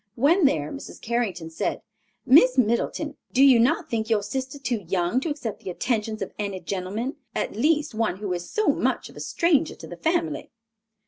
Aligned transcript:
When 0.15 0.45
there, 0.45 0.71
Mrs. 0.71 0.99
Carrington 0.99 1.51
said, 1.51 1.83
"Miss 2.25 2.57
Middleton, 2.57 3.17
do 3.33 3.43
you 3.43 3.59
not 3.59 3.87
think 3.87 4.09
your 4.09 4.23
sister 4.23 4.57
too 4.57 4.79
young 4.87 5.19
to 5.19 5.29
accept 5.29 5.63
the 5.63 5.69
attentions 5.69 6.23
of 6.23 6.33
any 6.39 6.59
gentleman, 6.59 7.17
at 7.35 7.55
least 7.55 7.93
one 7.93 8.17
who 8.17 8.33
is 8.33 8.49
so 8.49 8.69
much 8.69 9.09
of 9.09 9.15
a 9.15 9.19
stranger 9.19 9.75
to 9.75 9.85
the 9.85 9.97
family?" 9.97 10.49